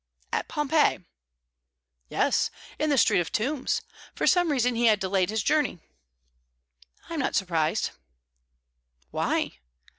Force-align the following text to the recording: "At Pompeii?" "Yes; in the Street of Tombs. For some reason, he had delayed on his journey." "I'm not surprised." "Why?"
"At 0.33 0.47
Pompeii?" 0.47 1.05
"Yes; 2.09 2.49
in 2.79 2.89
the 2.89 2.97
Street 2.97 3.19
of 3.19 3.31
Tombs. 3.31 3.83
For 4.15 4.25
some 4.25 4.51
reason, 4.51 4.73
he 4.73 4.87
had 4.87 4.99
delayed 4.99 5.29
on 5.29 5.33
his 5.33 5.43
journey." 5.43 5.77
"I'm 7.07 7.19
not 7.19 7.35
surprised." 7.35 7.91
"Why?" 9.11 9.59